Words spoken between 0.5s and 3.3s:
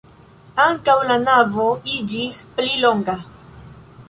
Ankaŭ la navo iĝis pli longa.